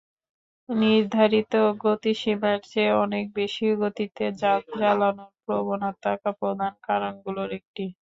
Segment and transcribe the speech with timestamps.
[0.69, 1.53] নির্ধারিত
[1.83, 7.85] গতিসীমার চেয়ে অনেক বেশি গতিতে যান চালানোর প্রবণতা প্রধান কারণগুলোর একটি।